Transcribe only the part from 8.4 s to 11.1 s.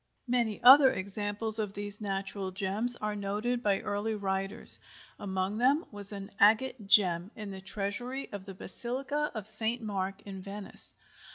the Basilica of St. Mark, in Venice.